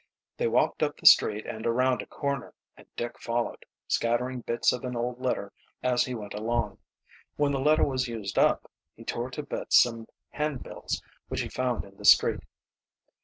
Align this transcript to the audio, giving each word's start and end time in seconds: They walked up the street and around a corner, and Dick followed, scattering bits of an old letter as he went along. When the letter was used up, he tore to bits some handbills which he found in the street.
They 0.37 0.47
walked 0.47 0.81
up 0.81 0.97
the 0.97 1.05
street 1.05 1.45
and 1.45 1.63
around 1.67 2.01
a 2.01 2.07
corner, 2.07 2.55
and 2.75 2.87
Dick 2.95 3.19
followed, 3.19 3.67
scattering 3.87 4.41
bits 4.41 4.73
of 4.73 4.83
an 4.83 4.95
old 4.95 5.21
letter 5.21 5.53
as 5.83 6.05
he 6.05 6.15
went 6.15 6.33
along. 6.33 6.79
When 7.35 7.51
the 7.51 7.59
letter 7.59 7.85
was 7.85 8.07
used 8.07 8.39
up, 8.39 8.65
he 8.95 9.03
tore 9.03 9.29
to 9.29 9.43
bits 9.43 9.79
some 9.83 10.07
handbills 10.31 11.03
which 11.27 11.41
he 11.41 11.49
found 11.49 11.85
in 11.85 11.97
the 11.97 12.05
street. 12.05 12.39